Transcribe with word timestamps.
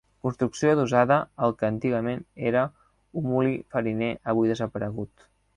Construcció 0.27 0.69
adossada 0.75 1.17
al 1.49 1.53
que 1.59 1.67
antigament 1.69 2.25
era 2.53 2.65
un 3.23 3.31
molí 3.35 3.55
fariner 3.77 4.11
avui 4.35 4.55
desaparegut. 4.55 5.33